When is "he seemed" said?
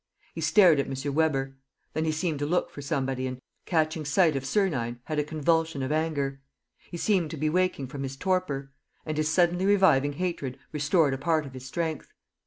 2.05-2.39, 6.89-7.29